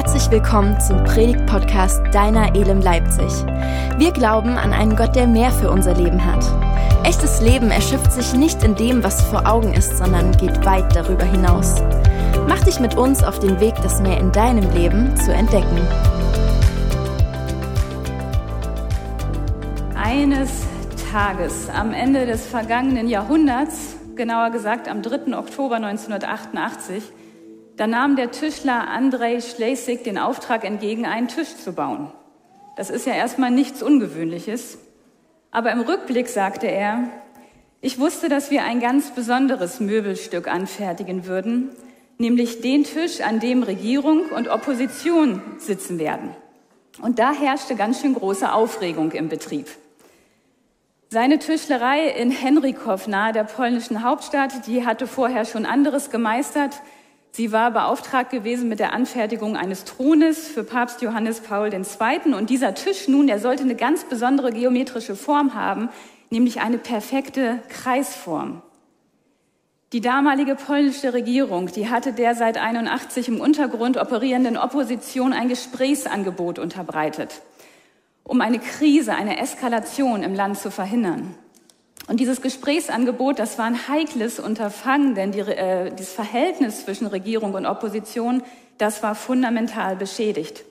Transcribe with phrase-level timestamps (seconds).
[0.00, 3.32] Herzlich willkommen zum Predigt-Podcast Deiner Elem Leipzig.
[3.98, 6.44] Wir glauben an einen Gott, der mehr für unser Leben hat.
[7.04, 11.24] Echtes Leben erschöpft sich nicht in dem, was vor Augen ist, sondern geht weit darüber
[11.24, 11.82] hinaus.
[12.46, 15.80] Mach dich mit uns auf den Weg, das mehr in deinem Leben zu entdecken.
[19.96, 20.62] Eines
[21.10, 25.36] Tages am Ende des vergangenen Jahrhunderts, genauer gesagt am 3.
[25.36, 27.02] Oktober 1988,
[27.78, 32.12] da nahm der Tischler Andrei Schlesig den Auftrag entgegen, einen Tisch zu bauen.
[32.76, 34.78] Das ist ja erstmal nichts Ungewöhnliches.
[35.52, 37.04] Aber im Rückblick sagte er,
[37.80, 41.70] ich wusste, dass wir ein ganz besonderes Möbelstück anfertigen würden,
[42.18, 46.30] nämlich den Tisch, an dem Regierung und Opposition sitzen werden.
[47.00, 49.68] Und da herrschte ganz schön große Aufregung im Betrieb.
[51.10, 56.82] Seine Tischlerei in Henrikow nahe der polnischen Hauptstadt, die hatte vorher schon anderes gemeistert.
[57.30, 62.34] Sie war beauftragt gewesen mit der Anfertigung eines Thrones für Papst Johannes Paul II.
[62.34, 65.88] Und dieser Tisch nun, der sollte eine ganz besondere geometrische Form haben,
[66.30, 68.62] nämlich eine perfekte Kreisform.
[69.94, 76.58] Die damalige polnische Regierung, die hatte der seit 81 im Untergrund operierenden Opposition ein Gesprächsangebot
[76.58, 77.40] unterbreitet,
[78.22, 81.34] um eine Krise, eine Eskalation im Land zu verhindern.
[82.08, 87.52] Und dieses Gesprächsangebot, das war ein heikles Unterfangen, denn die, äh, das Verhältnis zwischen Regierung
[87.52, 88.42] und Opposition,
[88.78, 90.64] das war fundamental beschädigt.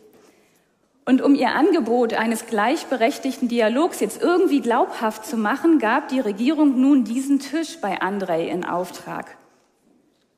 [1.06, 6.82] Und um ihr Angebot eines gleichberechtigten Dialogs jetzt irgendwie glaubhaft zu machen, gab die Regierung
[6.82, 9.38] nun diesen Tisch bei Andrei in Auftrag.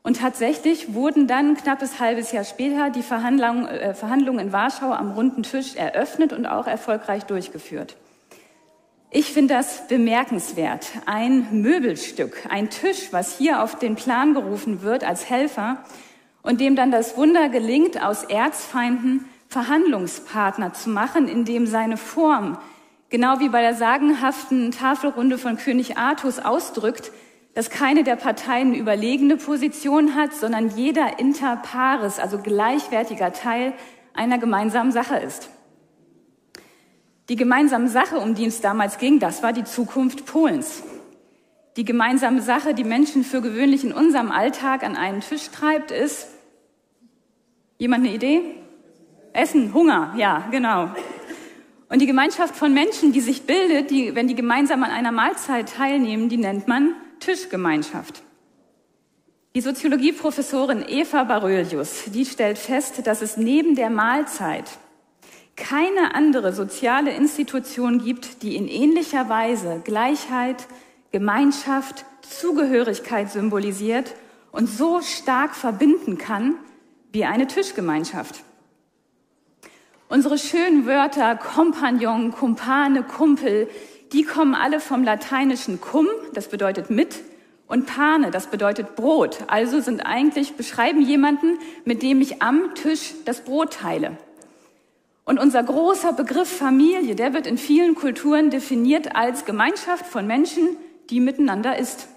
[0.03, 5.11] Und tatsächlich wurden dann knappes halbes Jahr später die Verhandlungen, äh, Verhandlungen in Warschau am
[5.11, 7.95] runden Tisch eröffnet und auch erfolgreich durchgeführt.
[9.11, 10.85] Ich finde das bemerkenswert.
[11.07, 15.83] Ein Möbelstück, ein Tisch, was hier auf den Plan gerufen wird als Helfer
[16.43, 22.59] und dem dann das Wunder gelingt, aus Erzfeinden Verhandlungspartner zu machen, indem seine Form,
[23.09, 27.11] genau wie bei der sagenhaften Tafelrunde von König Artus ausdrückt,
[27.55, 33.73] dass keine der Parteien überlegene Position hat, sondern jeder inter pares, also gleichwertiger Teil
[34.13, 35.49] einer gemeinsamen Sache ist.
[37.29, 40.81] Die gemeinsame Sache, um die es damals ging, das war die Zukunft Polens.
[41.77, 46.27] Die gemeinsame Sache, die Menschen für gewöhnlich in unserem Alltag an einen Tisch treibt, ist,
[47.77, 48.41] jemand eine Idee?
[49.31, 50.89] Essen, Hunger, ja, genau.
[51.87, 55.69] Und die Gemeinschaft von Menschen, die sich bildet, die, wenn die gemeinsam an einer Mahlzeit
[55.69, 58.23] teilnehmen, die nennt man Tischgemeinschaft.
[59.55, 64.65] Die Soziologieprofessorin Eva Barölius, die stellt fest, dass es neben der Mahlzeit
[65.59, 70.67] keine andere soziale Institution gibt, die in ähnlicher Weise Gleichheit,
[71.11, 74.15] Gemeinschaft, Zugehörigkeit symbolisiert
[74.51, 76.55] und so stark verbinden kann
[77.11, 78.43] wie eine Tischgemeinschaft.
[80.07, 83.67] Unsere schönen Wörter Kompagnon, Kumpane, Kumpel,
[84.13, 87.21] die kommen alle vom lateinischen cum, das bedeutet mit,
[87.67, 89.43] und pane, das bedeutet Brot.
[89.45, 94.17] Also sind eigentlich, beschreiben jemanden, mit dem ich am Tisch das Brot teile.
[95.29, 100.69] Und unser großer Begriff Familie, der wird in vielen Kulturen definiert als Gemeinschaft von Menschen,
[101.11, 102.07] die miteinander ist.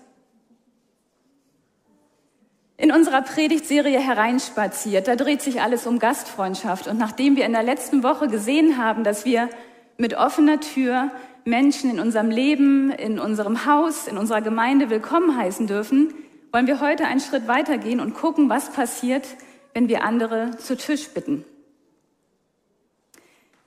[2.78, 6.86] In unserer Predigtserie hereinspaziert, da dreht sich alles um Gastfreundschaft.
[6.86, 9.50] Und nachdem wir in der letzten Woche gesehen haben, dass wir
[9.98, 11.10] mit offener Tür
[11.44, 16.14] Menschen in unserem Leben, in unserem Haus, in unserer Gemeinde willkommen heißen dürfen,
[16.50, 19.28] wollen wir heute einen Schritt weitergehen und gucken, was passiert,
[19.74, 21.44] wenn wir andere zu Tisch bitten.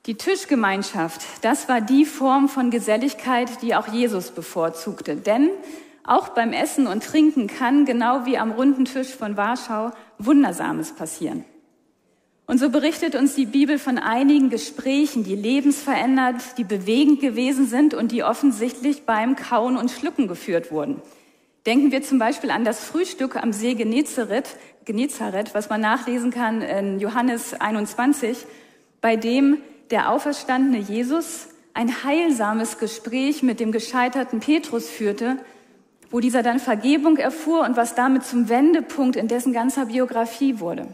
[0.05, 5.15] Die Tischgemeinschaft, das war die Form von Geselligkeit, die auch Jesus bevorzugte.
[5.15, 5.49] Denn
[6.03, 11.43] auch beim Essen und Trinken kann, genau wie am runden Tisch von Warschau, Wundersames passieren.
[12.45, 17.95] Und so berichtet uns die Bibel von einigen Gesprächen, die lebensverändert, die bewegend gewesen sind
[17.95, 21.01] und die offensichtlich beim Kauen und Schlucken geführt wurden.
[21.65, 26.61] Denken wir zum Beispiel an das Frühstück am See Genezareth, Genezareth was man nachlesen kann
[26.61, 28.45] in Johannes 21,
[29.01, 29.57] bei dem
[29.91, 35.37] der auferstandene Jesus ein heilsames Gespräch mit dem gescheiterten Petrus führte,
[36.09, 40.87] wo dieser dann Vergebung erfuhr und was damit zum Wendepunkt in dessen ganzer Biografie wurde.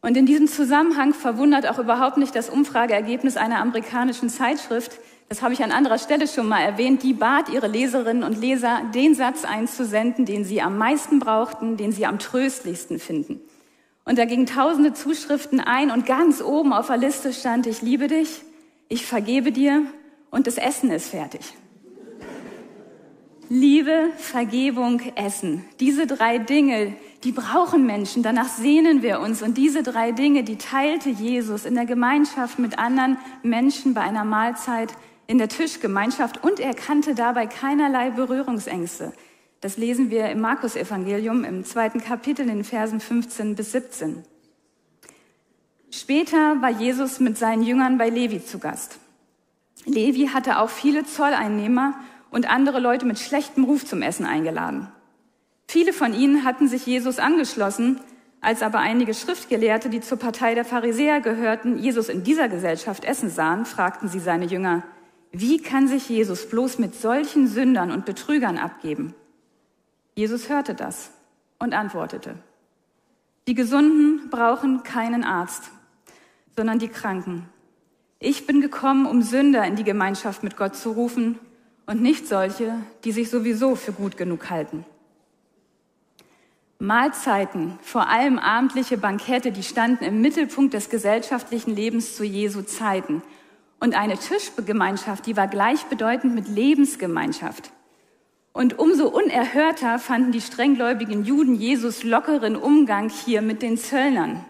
[0.00, 4.98] Und in diesem Zusammenhang verwundert auch überhaupt nicht das Umfrageergebnis einer amerikanischen Zeitschrift,
[5.28, 8.82] das habe ich an anderer Stelle schon mal erwähnt, die bat ihre Leserinnen und Leser,
[8.94, 13.40] den Satz einzusenden, den sie am meisten brauchten, den sie am tröstlichsten finden.
[14.04, 18.08] Und da gingen tausende Zuschriften ein und ganz oben auf der Liste stand, ich liebe
[18.08, 18.42] dich,
[18.88, 19.82] ich vergebe dir
[20.30, 21.54] und das Essen ist fertig.
[23.48, 25.64] Liebe, Vergebung, Essen.
[25.78, 29.42] Diese drei Dinge, die brauchen Menschen, danach sehnen wir uns.
[29.42, 34.24] Und diese drei Dinge, die teilte Jesus in der Gemeinschaft mit anderen Menschen bei einer
[34.24, 34.92] Mahlzeit
[35.26, 39.12] in der Tischgemeinschaft und er kannte dabei keinerlei Berührungsängste.
[39.62, 44.24] Das lesen wir im Markus-Evangelium im zweiten Kapitel in den Versen 15 bis 17.
[45.92, 48.98] Später war Jesus mit seinen Jüngern bei Levi zu Gast.
[49.84, 51.94] Levi hatte auch viele Zolleinnehmer
[52.32, 54.88] und andere Leute mit schlechtem Ruf zum Essen eingeladen.
[55.68, 58.00] Viele von ihnen hatten sich Jesus angeschlossen,
[58.40, 63.30] als aber einige Schriftgelehrte, die zur Partei der Pharisäer gehörten, Jesus in dieser Gesellschaft essen
[63.30, 64.82] sahen, fragten sie seine Jünger,
[65.30, 69.14] wie kann sich Jesus bloß mit solchen Sündern und Betrügern abgeben?
[70.14, 71.10] Jesus hörte das
[71.58, 72.34] und antwortete,
[73.48, 75.70] die Gesunden brauchen keinen Arzt,
[76.56, 77.48] sondern die Kranken.
[78.18, 81.38] Ich bin gekommen, um Sünder in die Gemeinschaft mit Gott zu rufen
[81.86, 82.74] und nicht solche,
[83.04, 84.84] die sich sowieso für gut genug halten.
[86.78, 93.22] Mahlzeiten, vor allem abendliche Bankette, die standen im Mittelpunkt des gesellschaftlichen Lebens zu Jesu Zeiten.
[93.78, 97.72] Und eine Tischgemeinschaft, die war gleichbedeutend mit Lebensgemeinschaft.
[98.52, 104.44] Und umso unerhörter fanden die strenggläubigen Juden Jesus lockeren Umgang hier mit den Zöllnern.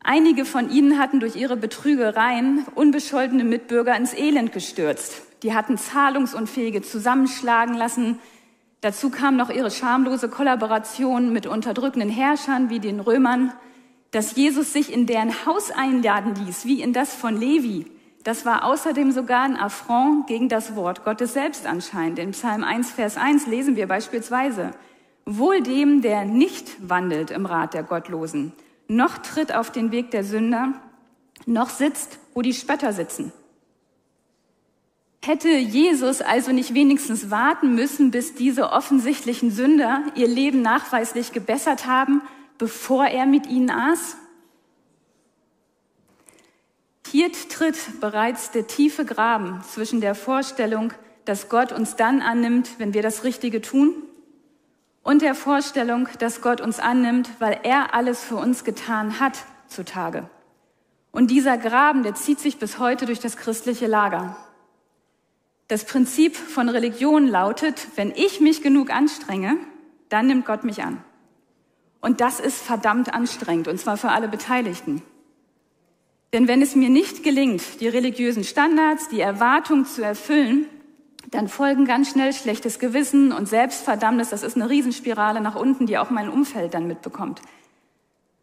[0.00, 5.22] Einige von ihnen hatten durch ihre Betrügereien unbescholtene Mitbürger ins Elend gestürzt.
[5.42, 8.20] Die hatten Zahlungsunfähige zusammenschlagen lassen,
[8.86, 13.52] Dazu kam noch ihre schamlose Kollaboration mit unterdrückenden Herrschern wie den Römern,
[14.10, 17.86] dass Jesus sich in deren Haus einladen ließ, wie in das von Levi.
[18.26, 22.18] Das war außerdem sogar ein Affront gegen das Wort Gottes selbst anscheinend.
[22.18, 24.72] In Psalm 1, Vers 1 lesen wir beispielsweise,
[25.24, 28.52] Wohl dem, der nicht wandelt im Rat der Gottlosen,
[28.88, 30.72] noch tritt auf den Weg der Sünder,
[31.46, 33.32] noch sitzt, wo die Spötter sitzen.
[35.24, 41.86] Hätte Jesus also nicht wenigstens warten müssen, bis diese offensichtlichen Sünder ihr Leben nachweislich gebessert
[41.86, 42.22] haben,
[42.58, 44.16] bevor er mit ihnen aß?
[47.10, 50.92] Hier tritt bereits der tiefe Graben zwischen der Vorstellung,
[51.24, 53.94] dass Gott uns dann annimmt, wenn wir das Richtige tun,
[55.02, 60.28] und der Vorstellung, dass Gott uns annimmt, weil er alles für uns getan hat, zutage.
[61.12, 64.36] Und dieser Graben, der zieht sich bis heute durch das christliche Lager.
[65.68, 69.56] Das Prinzip von Religion lautet, wenn ich mich genug anstrenge,
[70.08, 71.04] dann nimmt Gott mich an.
[72.00, 75.02] Und das ist verdammt anstrengend, und zwar für alle Beteiligten.
[76.36, 80.66] Denn wenn es mir nicht gelingt, die religiösen Standards, die Erwartungen zu erfüllen,
[81.30, 84.28] dann folgen ganz schnell schlechtes Gewissen und Selbstverdammnis.
[84.28, 87.40] Das ist eine Riesenspirale nach unten, die auch mein Umfeld dann mitbekommt.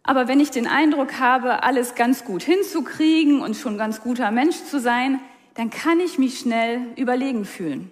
[0.02, 4.56] Aber wenn ich den Eindruck habe, alles ganz gut hinzukriegen und schon ganz guter Mensch
[4.64, 5.20] zu sein,
[5.54, 7.92] dann kann ich mich schnell überlegen fühlen.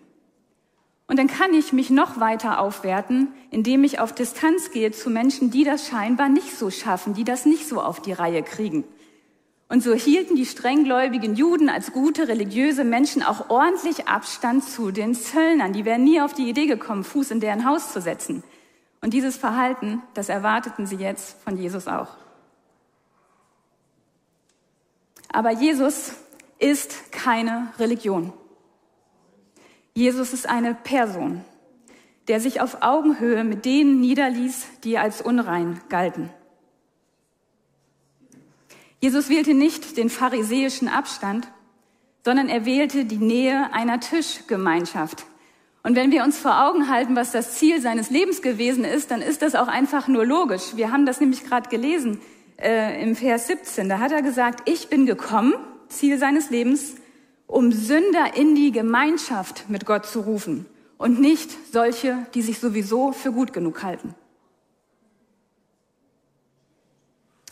[1.05, 5.51] Und dann kann ich mich noch weiter aufwerten, indem ich auf Distanz gehe zu Menschen,
[5.51, 8.83] die das scheinbar nicht so schaffen, die das nicht so auf die Reihe kriegen.
[9.71, 15.15] Und so hielten die strenggläubigen Juden als gute religiöse Menschen auch ordentlich Abstand zu den
[15.15, 15.71] Zöllnern.
[15.71, 18.43] Die wären nie auf die Idee gekommen, Fuß in deren Haus zu setzen.
[18.99, 22.17] Und dieses Verhalten, das erwarteten sie jetzt von Jesus auch.
[25.31, 26.15] Aber Jesus
[26.59, 28.33] ist keine Religion.
[29.93, 31.45] Jesus ist eine Person,
[32.27, 36.29] der sich auf Augenhöhe mit denen niederließ, die als unrein galten.
[39.01, 41.47] Jesus wählte nicht den pharisäischen Abstand,
[42.23, 45.25] sondern er wählte die Nähe einer Tischgemeinschaft.
[45.81, 49.23] Und wenn wir uns vor Augen halten, was das Ziel seines Lebens gewesen ist, dann
[49.23, 50.75] ist das auch einfach nur logisch.
[50.75, 52.21] Wir haben das nämlich gerade gelesen
[52.61, 53.89] äh, im Vers 17.
[53.89, 55.55] Da hat er gesagt, ich bin gekommen,
[55.87, 56.93] Ziel seines Lebens,
[57.47, 60.67] um Sünder in die Gemeinschaft mit Gott zu rufen
[60.99, 64.13] und nicht solche, die sich sowieso für gut genug halten.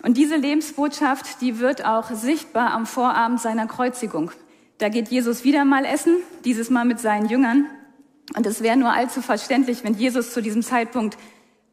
[0.03, 4.31] Und diese Lebensbotschaft, die wird auch sichtbar am Vorabend seiner Kreuzigung.
[4.77, 6.15] Da geht Jesus wieder mal essen,
[6.45, 7.65] dieses Mal mit seinen Jüngern.
[8.35, 11.17] Und es wäre nur allzu verständlich, wenn Jesus zu diesem Zeitpunkt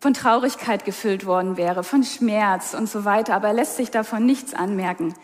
[0.00, 3.34] von Traurigkeit gefüllt worden wäre, von Schmerz und so weiter.
[3.34, 5.14] Aber er lässt sich davon nichts anmerken.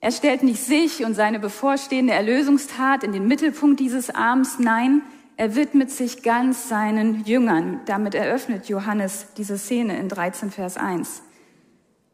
[0.00, 5.02] Er stellt nicht sich und seine bevorstehende Erlösungstat in den Mittelpunkt dieses Abends, nein,
[5.36, 7.80] er widmet sich ganz seinen Jüngern.
[7.84, 11.22] Damit eröffnet Johannes diese Szene in 13 Vers 1.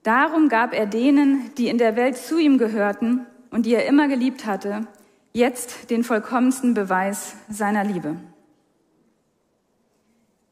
[0.02, 4.09] Darum gab er denen, die in der Welt zu ihm gehörten und die er immer
[4.09, 4.87] geliebt hatte,
[5.32, 8.16] jetzt den vollkommensten Beweis seiner Liebe.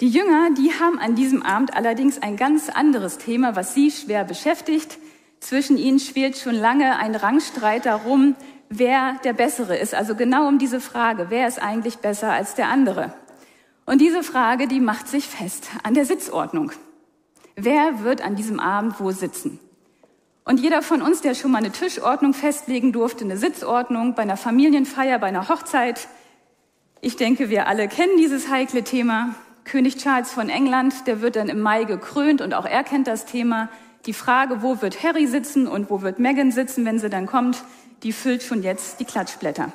[0.00, 4.24] Die Jünger, die haben an diesem Abend allerdings ein ganz anderes Thema, was sie schwer
[4.24, 4.98] beschäftigt,
[5.40, 8.36] zwischen ihnen schwelt schon lange ein Rangstreit darum,
[8.68, 9.94] wer der Bessere ist.
[9.94, 13.12] Also genau um diese Frage, wer ist eigentlich besser als der andere?
[13.84, 16.72] Und diese Frage, die macht sich fest an der Sitzordnung.
[17.56, 19.58] Wer wird an diesem Abend wo sitzen?
[20.44, 24.36] Und jeder von uns, der schon mal eine Tischordnung festlegen durfte, eine Sitzordnung bei einer
[24.36, 26.08] Familienfeier, bei einer Hochzeit,
[27.02, 29.34] ich denke, wir alle kennen dieses heikle Thema.
[29.64, 33.24] König Charles von England, der wird dann im Mai gekrönt und auch er kennt das
[33.24, 33.68] Thema.
[34.06, 37.62] Die Frage, wo wird Harry sitzen und wo wird Meghan sitzen, wenn sie dann kommt,
[38.02, 39.72] die füllt schon jetzt die Klatschblätter.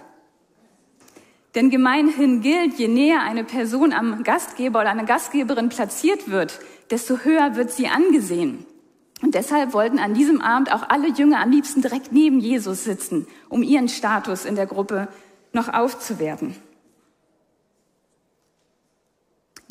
[1.55, 6.59] Denn gemeinhin gilt, je näher eine Person am Gastgeber oder einer Gastgeberin platziert wird,
[6.91, 8.65] desto höher wird sie angesehen.
[9.21, 13.27] Und deshalb wollten an diesem Abend auch alle Jünger am liebsten direkt neben Jesus sitzen,
[13.49, 15.07] um ihren Status in der Gruppe
[15.53, 16.55] noch aufzuwerten.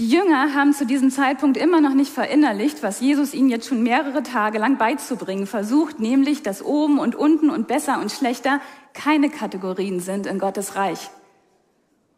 [0.00, 3.84] Die Jünger haben zu diesem Zeitpunkt immer noch nicht verinnerlicht, was Jesus ihnen jetzt schon
[3.84, 8.60] mehrere Tage lang beizubringen versucht, nämlich, dass oben und unten und besser und schlechter
[8.92, 11.10] keine Kategorien sind in Gottes Reich.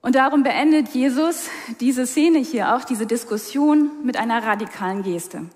[0.06, 5.46] Und darum beendet Jesus diese Szene hier auch, diese Diskussion mit einer radikalen Geste.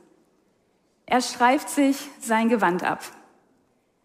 [1.06, 3.00] Er streift sich sein Gewand ab.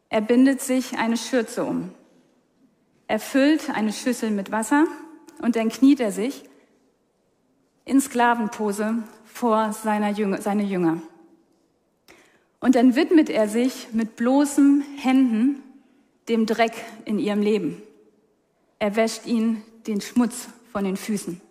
[0.09, 1.89] Er bindet sich eine Schürze um.
[3.07, 4.85] Er füllt eine Schüssel mit Wasser
[5.41, 6.43] und dann kniet er sich
[7.83, 11.01] in Sklavenpose vor seiner Jünger, seine Jünger.
[12.59, 15.63] Und dann widmet er sich mit bloßen Händen
[16.29, 16.73] dem Dreck
[17.05, 17.81] in ihrem Leben.
[18.77, 21.42] Er wäscht ihnen den Schmutz von den Füßen.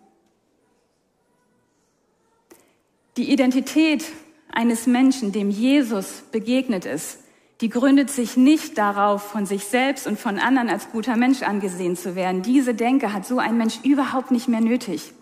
[3.17, 4.03] Die Identität
[4.51, 7.19] eines Menschen, dem Jesus begegnet ist,
[7.61, 11.95] die gründet sich nicht darauf, von sich selbst und von anderen als guter Mensch angesehen
[11.95, 12.41] zu werden.
[12.41, 15.13] Diese Denke hat so ein Mensch überhaupt nicht mehr nötig.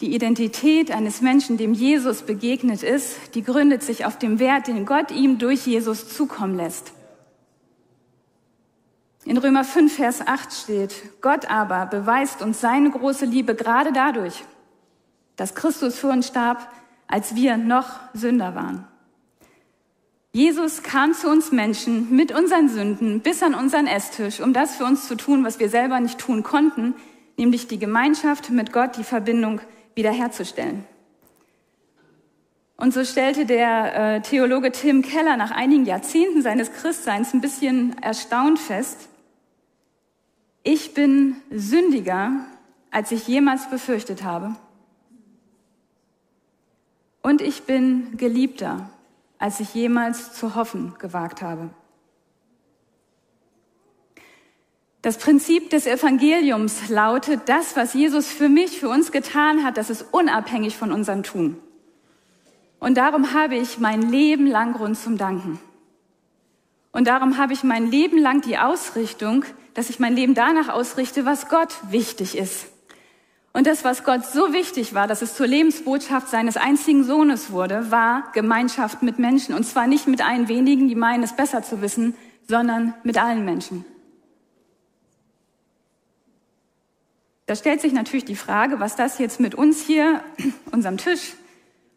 [0.00, 4.86] Die Identität eines Menschen, dem Jesus begegnet ist, die gründet sich auf dem Wert, den
[4.86, 6.92] Gott ihm durch Jesus zukommen lässt.
[9.26, 14.44] In Römer 5, Vers 8 steht, Gott aber beweist uns seine große Liebe gerade dadurch,
[15.36, 16.70] dass Christus für uns starb,
[17.06, 18.86] als wir noch Sünder waren.
[20.32, 24.84] Jesus kam zu uns Menschen mit unseren Sünden bis an unseren Esstisch, um das für
[24.84, 26.94] uns zu tun, was wir selber nicht tun konnten,
[27.38, 29.60] nämlich die Gemeinschaft mit Gott, die Verbindung
[29.94, 30.84] wiederherzustellen.
[32.76, 37.96] Und so stellte der äh, Theologe Tim Keller nach einigen Jahrzehnten seines Christseins ein bisschen
[38.02, 39.08] erstaunt fest,
[40.64, 42.32] ich bin sündiger,
[42.90, 44.56] als ich jemals befürchtet habe.
[47.22, 48.90] Und ich bin geliebter,
[49.38, 51.70] als ich jemals zu hoffen gewagt habe.
[55.02, 59.90] Das Prinzip des Evangeliums lautet, das, was Jesus für mich, für uns getan hat, das
[59.90, 61.58] ist unabhängig von unserem Tun.
[62.80, 65.60] Und darum habe ich mein Leben lang Grund zum Danken.
[66.90, 69.44] Und darum habe ich mein Leben lang die Ausrichtung,
[69.74, 72.66] dass ich mein Leben danach ausrichte, was Gott wichtig ist.
[73.52, 77.90] Und das, was Gott so wichtig war, dass es zur Lebensbotschaft seines einzigen Sohnes wurde,
[77.92, 79.54] war Gemeinschaft mit Menschen.
[79.54, 82.16] Und zwar nicht mit ein wenigen, die meinen, es besser zu wissen,
[82.48, 83.84] sondern mit allen Menschen.
[87.46, 90.24] Da stellt sich natürlich die Frage, was das jetzt mit uns hier,
[90.72, 91.34] unserem Tisch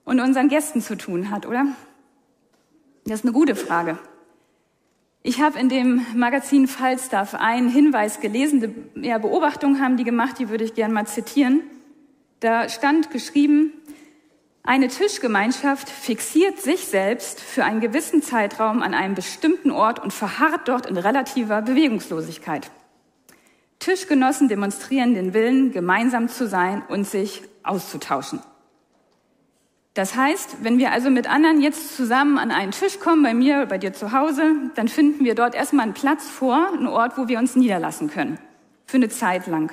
[0.04, 1.66] und unseren Gästen zu tun hat, oder?
[3.06, 3.98] Das ist eine gute Frage.
[5.28, 10.48] Ich habe in dem Magazin Falstaff einen Hinweis gelesen, ja, Beobachtungen haben die gemacht, die
[10.48, 11.64] würde ich gerne mal zitieren.
[12.40, 13.74] Da stand geschrieben,
[14.64, 20.70] eine Tischgemeinschaft fixiert sich selbst für einen gewissen Zeitraum an einem bestimmten Ort und verharrt
[20.70, 22.72] dort in relativer Bewegungslosigkeit.
[23.80, 28.40] Tischgenossen demonstrieren den Willen, gemeinsam zu sein und sich auszutauschen.
[29.98, 33.66] Das heißt, wenn wir also mit anderen jetzt zusammen an einen Tisch kommen, bei mir,
[33.66, 34.44] bei dir zu Hause,
[34.76, 38.38] dann finden wir dort erstmal einen Platz vor, einen Ort, wo wir uns niederlassen können.
[38.86, 39.72] Für eine Zeit lang.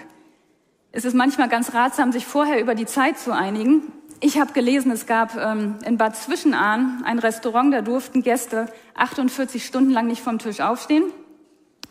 [0.92, 3.82] Es ist manchmal ganz ratsam, sich vorher über die Zeit zu einigen.
[4.20, 9.62] Ich habe gelesen, es gab ähm, in Bad Zwischenahn ein Restaurant, da durften Gäste 48
[9.62, 11.04] Stunden lang nicht vom Tisch aufstehen.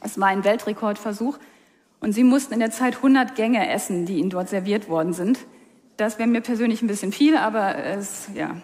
[0.01, 1.37] Es war ein Weltrekordversuch.
[1.99, 5.37] Und sie mussten in der Zeit 100 Gänge essen, die ihnen dort serviert worden sind.
[5.97, 8.55] Das wäre mir persönlich ein bisschen viel, aber es, ja.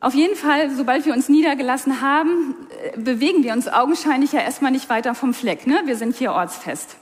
[0.00, 2.54] Auf jeden Fall, sobald wir uns niedergelassen haben,
[2.94, 5.66] äh, bewegen wir uns augenscheinlich ja erstmal nicht weiter vom Fleck.
[5.66, 5.82] Ne?
[5.86, 6.96] Wir sind hier ortsfest.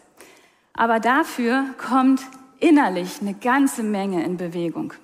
[0.72, 2.20] Aber dafür kommt
[2.60, 4.94] innerlich eine ganze Menge in Bewegung.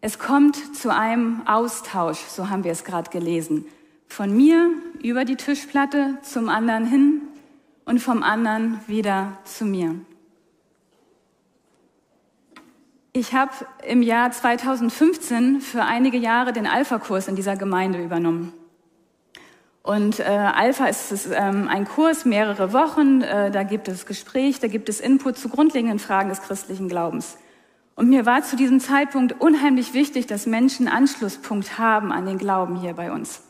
[0.00, 3.66] Es kommt zu einem Austausch, so haben wir es gerade gelesen.
[4.06, 4.70] Von mir
[5.02, 7.28] über die Tischplatte zum anderen hin,
[7.88, 9.94] und vom anderen wieder zu mir.
[13.12, 13.52] Ich habe
[13.86, 18.52] im Jahr 2015 für einige Jahre den Alpha-Kurs in dieser Gemeinde übernommen.
[19.82, 23.22] Und äh, Alpha ist, ist ähm, ein Kurs, mehrere Wochen.
[23.22, 27.38] Äh, da gibt es Gespräch, da gibt es Input zu grundlegenden Fragen des christlichen Glaubens.
[27.94, 32.76] Und mir war zu diesem Zeitpunkt unheimlich wichtig, dass Menschen Anschlusspunkt haben an den Glauben
[32.76, 33.42] hier bei uns.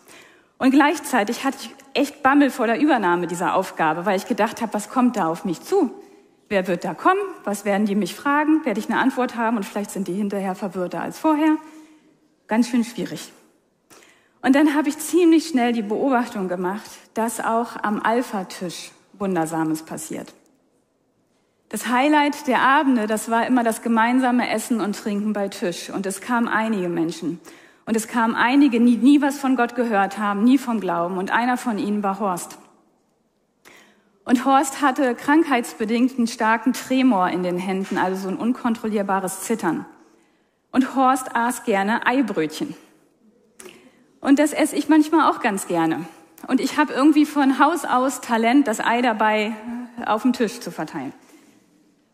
[0.58, 4.72] Und gleichzeitig hatte ich echt Bammel vor der Übernahme dieser Aufgabe, weil ich gedacht habe,
[4.74, 5.90] was kommt da auf mich zu?
[6.49, 7.21] Wer wird da kommen?
[7.45, 8.64] Was werden die mich fragen?
[8.64, 9.57] Werde ich eine Antwort haben?
[9.57, 11.57] Und vielleicht sind die hinterher verwirrter als vorher.
[12.47, 13.33] Ganz schön schwierig.
[14.40, 20.33] Und dann habe ich ziemlich schnell die Beobachtung gemacht, dass auch am Alpha-Tisch Wundersames passiert.
[21.69, 25.90] Das Highlight der Abende, das war immer das gemeinsame Essen und Trinken bei Tisch.
[25.90, 27.40] Und es kamen einige Menschen.
[27.85, 31.19] Und es kamen einige, die nie was von Gott gehört haben, nie vom Glauben.
[31.19, 32.59] Und einer von ihnen war Horst.
[34.28, 39.87] Und Horst hatte krankheitsbedingt einen starken Tremor in den Händen, also so ein unkontrollierbares Zittern.
[40.70, 42.75] Und Horst aß gerne Eibrötchen.
[44.20, 46.04] Und das esse ich manchmal auch ganz gerne.
[46.47, 49.54] Und ich habe irgendwie von Haus aus Talent, das Ei dabei
[50.04, 51.14] auf dem Tisch zu verteilen.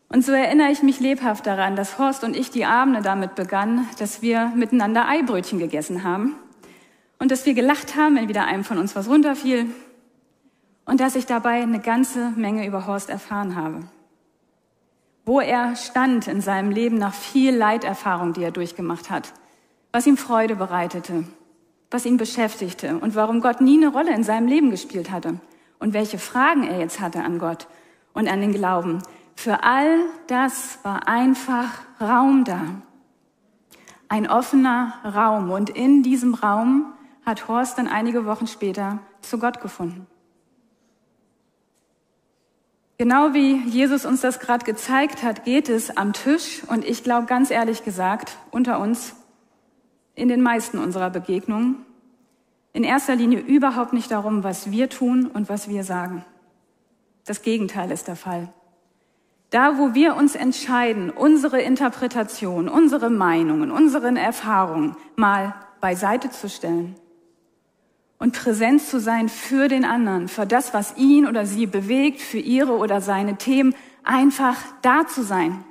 [0.07, 3.89] Und so erinnere ich mich lebhaft daran, dass Horst und ich die Abende damit begannen,
[3.99, 6.35] dass wir miteinander Eibrötchen gegessen haben
[7.19, 9.65] und dass wir gelacht haben, wenn wieder einem von uns was runterfiel
[10.85, 13.83] und dass ich dabei eine ganze Menge über Horst erfahren habe.
[15.25, 19.33] Wo er stand in seinem Leben nach viel Leiterfahrung, die er durchgemacht hat,
[19.91, 21.25] was ihm Freude bereitete,
[21.89, 25.39] was ihn beschäftigte und warum Gott nie eine Rolle in seinem Leben gespielt hatte
[25.79, 27.67] und welche Fragen er jetzt hatte an Gott
[28.13, 29.01] und an den Glauben,
[29.35, 32.61] für all das war einfach Raum da.
[34.07, 35.51] Ein offener Raum.
[35.51, 36.93] Und in diesem Raum
[37.25, 40.07] hat Horst dann einige Wochen später zu Gott gefunden.
[42.97, 47.27] Genau wie Jesus uns das gerade gezeigt hat, geht es am Tisch und ich glaube
[47.27, 49.15] ganz ehrlich gesagt unter uns
[50.15, 51.85] in den meisten unserer Begegnungen
[52.71, 56.25] in erster Linie überhaupt nicht darum, was wir tun und was wir sagen.
[57.25, 58.49] Das Gegenteil ist der Fall.
[59.49, 66.95] Da, wo wir uns entscheiden, unsere Interpretation, unsere Meinungen, unseren Erfahrungen mal beiseite zu stellen
[68.17, 72.39] und präsent zu sein für den anderen, für das, was ihn oder sie bewegt, für
[72.39, 75.63] ihre oder seine Themen, einfach da zu sein.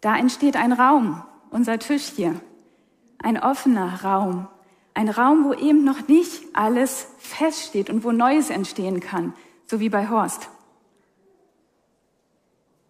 [0.00, 2.40] Da entsteht ein Raum, unser Tisch hier,
[3.18, 4.48] ein offener Raum,
[4.94, 9.34] ein Raum, wo eben noch nicht alles feststeht und wo Neues entstehen kann,
[9.66, 10.48] so wie bei Horst.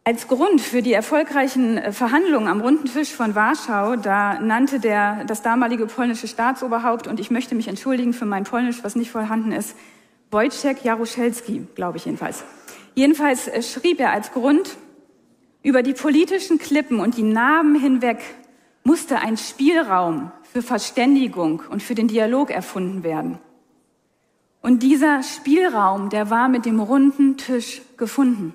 [0.02, 5.24] Als Grund für die erfolgreichen äh, Verhandlungen am runden Tisch von Warschau, da nannte der,
[5.24, 9.52] das damalige polnische Staatsoberhaupt, und ich möchte mich entschuldigen für mein Polnisch, was nicht vorhanden
[9.52, 9.76] ist,
[10.30, 12.44] Wojciech Jaruzelski, glaube ich jedenfalls.
[12.94, 14.76] Jedenfalls äh, schrieb er als Grund,
[15.62, 18.20] über die politischen Klippen und die Narben hinweg
[18.84, 23.38] musste ein Spielraum für Verständigung und für den Dialog erfunden werden.
[24.62, 28.54] Und dieser Spielraum, der war mit dem runden Tisch gefunden.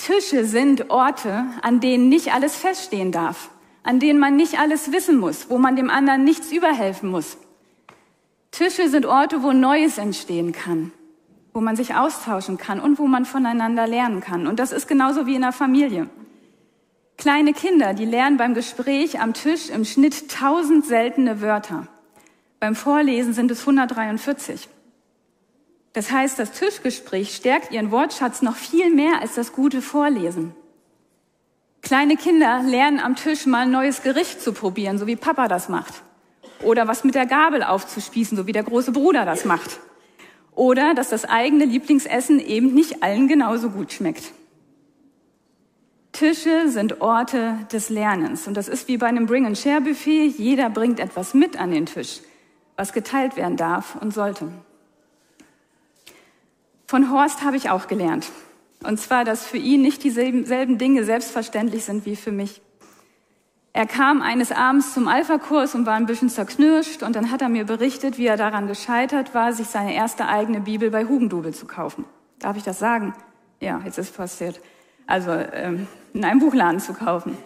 [0.00, 3.50] Tische sind Orte, an denen nicht alles feststehen darf,
[3.82, 7.36] an denen man nicht alles wissen muss, wo man dem anderen nichts überhelfen muss.
[8.50, 10.90] Tische sind Orte, wo Neues entstehen kann,
[11.52, 14.46] wo man sich austauschen kann und wo man voneinander lernen kann.
[14.46, 16.08] Und das ist genauso wie in der Familie.
[17.18, 21.86] Kleine Kinder, die lernen beim Gespräch am Tisch im Schnitt tausend seltene Wörter.
[22.58, 24.66] Beim Vorlesen sind es 143.
[25.92, 30.54] Das heißt, das Tischgespräch stärkt ihren Wortschatz noch viel mehr als das gute Vorlesen.
[31.82, 35.68] Kleine Kinder lernen am Tisch mal ein neues Gericht zu probieren, so wie Papa das
[35.68, 36.02] macht.
[36.62, 39.80] Oder was mit der Gabel aufzuspießen, so wie der große Bruder das macht.
[40.54, 44.32] Oder dass das eigene Lieblingsessen eben nicht allen genauso gut schmeckt.
[46.12, 48.46] Tische sind Orte des Lernens.
[48.46, 50.34] Und das ist wie bei einem Bring-and-Share-Buffet.
[50.36, 52.20] Jeder bringt etwas mit an den Tisch,
[52.76, 54.52] was geteilt werden darf und sollte.
[56.90, 58.32] Von Horst habe ich auch gelernt.
[58.82, 62.62] Und zwar, dass für ihn nicht dieselben Dinge selbstverständlich sind wie für mich.
[63.72, 67.48] Er kam eines Abends zum Alpha-Kurs und war ein bisschen zerknirscht und dann hat er
[67.48, 71.64] mir berichtet, wie er daran gescheitert war, sich seine erste eigene Bibel bei Hugendubel zu
[71.64, 72.06] kaufen.
[72.40, 73.14] Darf ich das sagen?
[73.60, 74.60] Ja, jetzt ist passiert.
[75.06, 77.38] Also ähm, in einem Buchladen zu kaufen.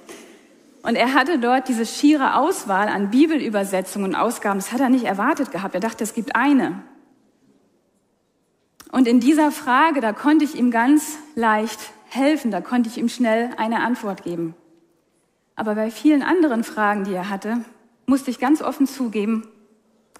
[0.83, 4.59] Und er hatte dort diese schiere Auswahl an Bibelübersetzungen und Ausgaben.
[4.59, 5.75] Das hat er nicht erwartet gehabt.
[5.75, 6.83] Er dachte, es gibt eine.
[8.95, 11.81] Und in dieser Frage, da konnte ich ihm ganz leicht
[12.11, 14.55] helfen, da konnte ich ihm schnell eine Antwort geben.
[15.57, 17.65] Aber bei vielen anderen Fragen, die er hatte,
[18.07, 19.49] musste ich ganz offen zugeben,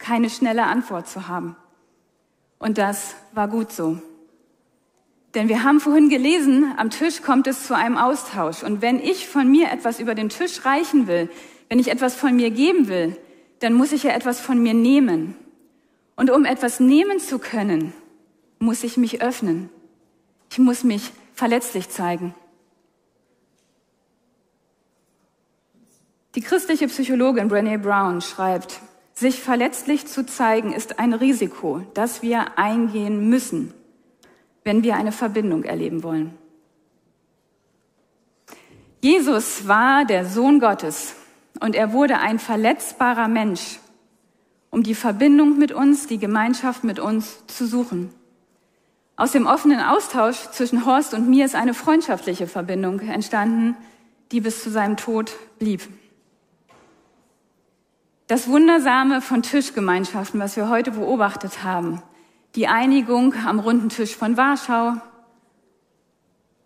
[0.01, 1.55] keine schnelle Antwort zu haben.
[2.59, 4.03] Und das war gut so.
[5.37, 8.65] Denn wir haben vorhin gelesen, am Tisch kommt es zu einem Austausch.
[8.65, 11.31] Und wenn ich von mir etwas über den Tisch reichen will,
[11.69, 13.17] wenn ich etwas von mir geben will,
[13.61, 15.37] dann muss ich ja etwas von mir nehmen.
[16.17, 17.93] Und um etwas nehmen zu können,
[18.65, 19.69] muss ich mich öffnen.
[20.51, 22.35] Ich muss mich verletzlich zeigen.
[26.35, 28.81] Die christliche Psychologin Brené Brown schreibt,
[29.13, 33.73] sich verletzlich zu zeigen ist ein Risiko, das wir eingehen müssen,
[34.65, 36.37] wenn wir eine Verbindung erleben wollen.
[39.01, 41.15] Jesus war der Sohn Gottes
[41.61, 43.79] und er wurde ein verletzbarer Mensch,
[44.71, 48.11] um die Verbindung mit uns, die Gemeinschaft mit uns zu suchen.
[49.17, 53.77] Aus dem offenen Austausch zwischen Horst und mir ist eine freundschaftliche Verbindung entstanden,
[54.33, 55.83] die bis zu seinem Tod blieb.
[58.27, 62.03] Das Wundersame von Tischgemeinschaften, was wir heute beobachtet haben,
[62.57, 64.95] die Einigung am runden Tisch von Warschau,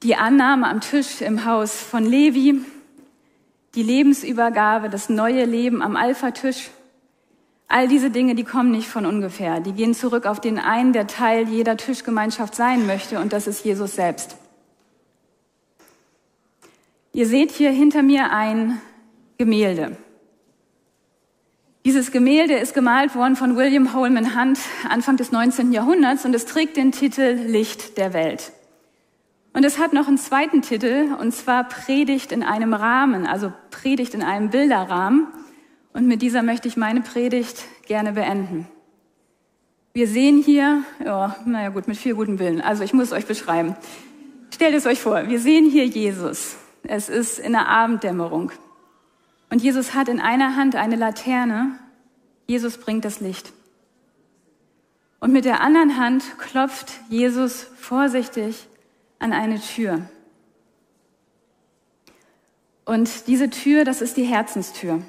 [0.03, 2.65] die Annahme am Tisch im Haus von Levi,
[3.75, 6.71] die Lebensübergabe, das neue Leben am Alpha-Tisch,
[7.68, 9.61] all diese Dinge, die kommen nicht von ungefähr.
[9.61, 13.64] Die gehen zurück auf den einen, der Teil jeder Tischgemeinschaft sein möchte, und das ist
[13.64, 14.37] Jesus selbst.
[17.12, 18.81] Ihr seht hier hinter mir ein
[19.37, 19.96] Gemälde.
[21.85, 25.72] Dieses Gemälde ist gemalt worden von William Holman Hunt Anfang des 19.
[25.72, 28.52] Jahrhunderts und es trägt den Titel Licht der Welt.
[29.54, 34.14] Und es hat noch einen zweiten Titel und zwar Predigt in einem Rahmen, also Predigt
[34.14, 35.28] in einem Bilderrahmen.
[35.92, 38.68] Und mit dieser möchte ich meine Predigt gerne beenden.
[39.92, 42.61] Wir sehen hier, ja, naja gut, mit vier guten Willen.
[42.61, 43.74] Also ich muss es euch beschreiben.
[44.55, 46.57] Stellt es euch vor, wir sehen hier Jesus.
[46.85, 48.53] Es ist in der Abenddämmerung.
[49.51, 51.79] Und Jesus hat in einer Hand eine Laterne.
[52.46, 53.53] Jesus bringt das Licht.
[55.20, 58.68] Und mit der anderen Hand klopft Jesus vorsichtig
[59.18, 60.09] an eine Tür.
[62.85, 65.03] Und diese Tür, das ist die Herzenstür.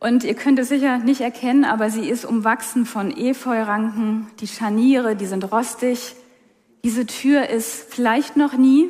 [0.00, 4.28] Und ihr könnt es sicher nicht erkennen, aber sie ist umwachsen von Efeuranken.
[4.40, 6.16] Die Scharniere, die sind rostig.
[6.82, 8.88] Diese Tür ist vielleicht noch nie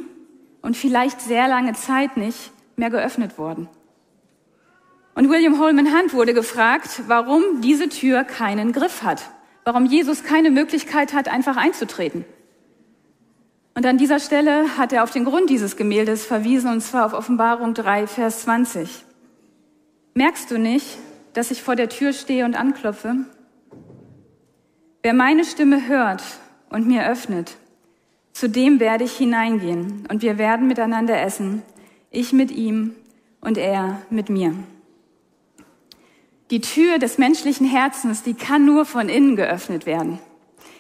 [0.62, 3.68] und vielleicht sehr lange Zeit nicht mehr geöffnet worden.
[5.16, 9.30] Und William Holman Hunt wurde gefragt, warum diese Tür keinen Griff hat,
[9.64, 12.24] warum Jesus keine Möglichkeit hat, einfach einzutreten.
[13.74, 17.14] Und an dieser Stelle hat er auf den Grund dieses Gemäldes verwiesen, und zwar auf
[17.14, 19.04] Offenbarung 3, Vers 20.
[20.14, 20.98] Merkst du nicht,
[21.34, 23.16] dass ich vor der Tür stehe und anklopfe?
[25.02, 26.22] Wer meine Stimme hört
[26.68, 27.56] und mir öffnet,
[28.32, 31.62] zu dem werde ich hineingehen und wir werden miteinander essen,
[32.10, 32.94] ich mit ihm
[33.40, 34.54] und er mit mir.
[36.50, 40.18] Die Tür des menschlichen Herzens, die kann nur von innen geöffnet werden.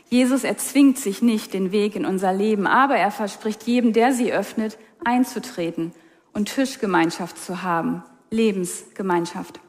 [0.08, 4.32] Jesus erzwingt sich nicht den Weg in unser Leben, aber er verspricht jedem, der sie
[4.32, 5.92] öffnet, einzutreten
[6.32, 9.60] und Tischgemeinschaft zu haben, Lebensgemeinschaft.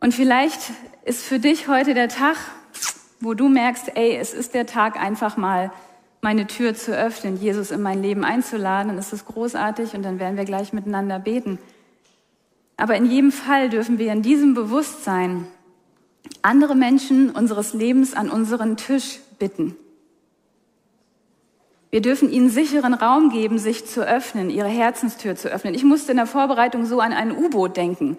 [0.00, 0.60] Und vielleicht
[1.04, 2.36] ist für dich heute der Tag,
[3.20, 5.72] wo du merkst, ey, es ist der Tag einfach mal
[6.20, 10.18] meine Tür zu öffnen, Jesus in mein Leben einzuladen, dann ist es großartig und dann
[10.18, 11.58] werden wir gleich miteinander beten.
[12.76, 15.46] Aber in jedem Fall dürfen wir in diesem Bewusstsein
[16.42, 19.76] andere Menschen unseres Lebens an unseren Tisch bitten.
[21.90, 25.74] Wir dürfen ihnen sicheren Raum geben, sich zu öffnen, ihre Herzenstür zu öffnen.
[25.74, 28.18] Ich musste in der Vorbereitung so an ein U-Boot denken.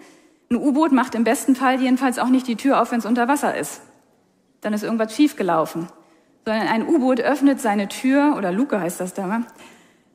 [0.50, 3.28] Ein U-Boot macht im besten Fall jedenfalls auch nicht die Tür auf, wenn es unter
[3.28, 3.82] Wasser ist.
[4.62, 5.88] Dann ist irgendwas schiefgelaufen
[6.50, 9.44] sondern ein U-Boot öffnet seine Tür, oder Luke heißt das da,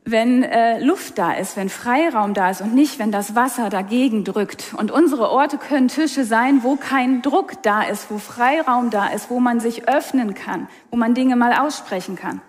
[0.04, 4.24] wenn äh, Luft da ist, wenn Freiraum da ist und nicht, wenn das Wasser dagegen
[4.24, 4.74] drückt.
[4.76, 9.30] Und unsere Orte können Tische sein, wo kein Druck da ist, wo Freiraum da ist,
[9.30, 12.42] wo man sich öffnen kann, wo man Dinge mal aussprechen kann.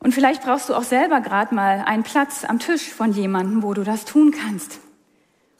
[0.00, 3.74] Und vielleicht brauchst du auch selber gerade mal einen Platz am Tisch von jemandem, wo
[3.74, 4.80] du das tun kannst.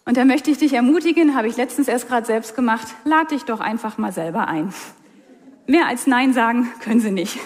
[0.07, 3.45] Und da möchte ich dich ermutigen, habe ich letztens erst gerade selbst gemacht, lad dich
[3.45, 4.73] doch einfach mal selber ein.
[5.67, 7.39] Mehr als Nein sagen können sie nicht.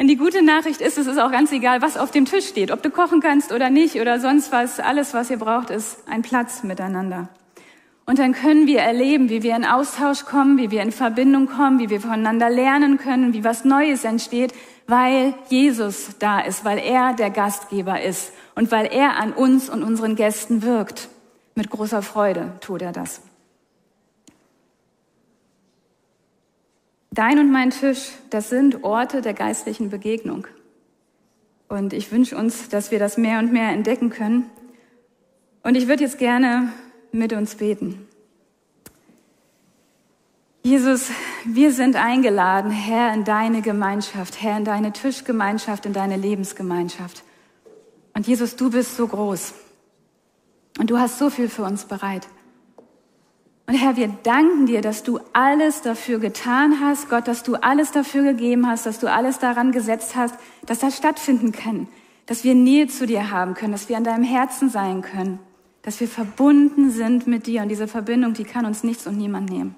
[0.00, 2.70] Und die gute Nachricht ist, es ist auch ganz egal, was auf dem Tisch steht,
[2.70, 4.80] ob du kochen kannst oder nicht oder sonst was.
[4.80, 7.28] Alles, was ihr braucht, ist ein Platz miteinander.
[8.06, 11.78] Und dann können wir erleben, wie wir in Austausch kommen, wie wir in Verbindung kommen,
[11.80, 14.54] wie wir voneinander lernen können, wie was Neues entsteht,
[14.88, 19.82] weil Jesus da ist, weil er der Gastgeber ist und weil er an uns und
[19.84, 21.10] unseren Gästen wirkt.
[21.54, 23.20] Mit großer Freude tut er das.
[27.10, 30.46] Dein und mein Tisch, das sind Orte der geistlichen Begegnung.
[31.68, 34.48] Und ich wünsche uns, dass wir das mehr und mehr entdecken können.
[35.62, 36.72] Und ich würde jetzt gerne
[37.12, 38.06] mit uns beten.
[40.62, 41.10] Jesus,
[41.44, 47.22] wir sind eingeladen, Herr, in deine Gemeinschaft, Herr, in deine Tischgemeinschaft, in deine Lebensgemeinschaft.
[48.14, 49.54] Und Jesus, du bist so groß.
[50.78, 52.28] Und du hast so viel für uns bereit.
[53.66, 57.92] Und Herr, wir danken dir, dass du alles dafür getan hast, Gott, dass du alles
[57.92, 61.86] dafür gegeben hast, dass du alles daran gesetzt hast, dass das stattfinden kann,
[62.24, 65.38] dass wir Nähe zu dir haben können, dass wir an deinem Herzen sein können,
[65.82, 69.50] dass wir verbunden sind mit dir und diese Verbindung, die kann uns nichts und niemand
[69.50, 69.74] nehmen.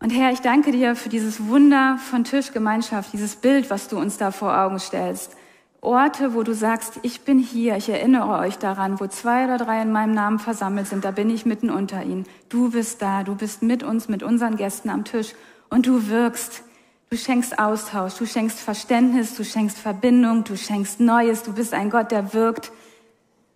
[0.00, 4.16] Und Herr, ich danke dir für dieses Wunder von Tischgemeinschaft, dieses Bild, was du uns
[4.16, 5.36] da vor Augen stellst.
[5.80, 9.82] Orte, wo du sagst, ich bin hier, ich erinnere euch daran, wo zwei oder drei
[9.82, 12.26] in meinem Namen versammelt sind, da bin ich mitten unter ihnen.
[12.48, 15.34] Du bist da, du bist mit uns, mit unseren Gästen am Tisch
[15.68, 16.62] und du wirkst.
[17.10, 21.90] Du schenkst Austausch, du schenkst Verständnis, du schenkst Verbindung, du schenkst Neues, du bist ein
[21.90, 22.70] Gott, der wirkt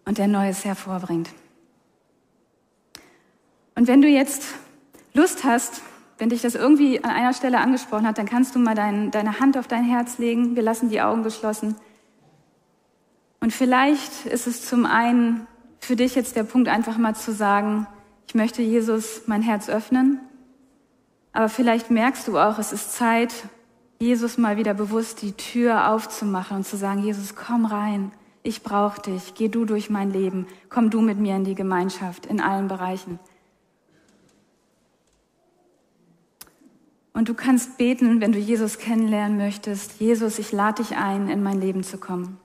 [0.05, 1.29] und der Neues hervorbringt.
[3.75, 4.43] Und wenn du jetzt
[5.13, 5.83] Lust hast,
[6.23, 9.41] wenn dich das irgendwie an einer Stelle angesprochen hat, dann kannst du mal dein, deine
[9.41, 10.55] Hand auf dein Herz legen.
[10.55, 11.75] Wir lassen die Augen geschlossen.
[13.41, 15.49] Und vielleicht ist es zum einen
[15.81, 17.89] für dich jetzt der Punkt, einfach mal zu sagen,
[18.29, 20.21] ich möchte Jesus mein Herz öffnen.
[21.33, 23.35] Aber vielleicht merkst du auch, es ist Zeit,
[23.99, 28.13] Jesus mal wieder bewusst die Tür aufzumachen und zu sagen, Jesus, komm rein.
[28.45, 29.35] Ich brauche dich.
[29.35, 30.47] Geh du durch mein Leben.
[30.69, 33.19] Komm du mit mir in die Gemeinschaft in allen Bereichen.
[37.23, 40.01] Und du kannst beten, wenn du Jesus kennenlernen möchtest.
[40.01, 42.37] Jesus, ich lade dich ein, in mein Leben zu kommen.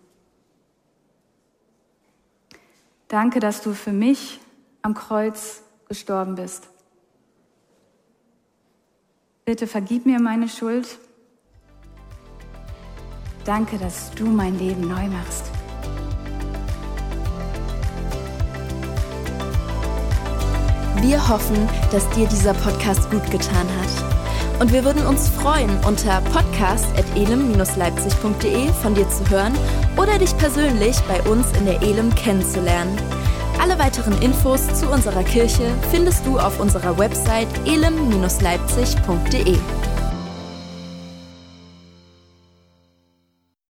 [3.07, 4.39] Danke, dass du für mich
[4.83, 6.67] am Kreuz gestorben bist.
[9.45, 10.99] Bitte vergib mir meine Schuld.
[13.45, 15.45] Danke, dass du mein Leben neu machst.
[21.01, 24.06] Wir hoffen, dass dir dieser Podcast gut getan hat.
[24.59, 29.53] Und wir würden uns freuen, unter podcast.elem-leipzig.de von dir zu hören
[29.95, 32.97] oder dich persönlich bei uns in der Elem kennenzulernen.
[33.61, 39.57] Alle weiteren Infos zu unserer Kirche findest du auf unserer Website elem-leipzig.de.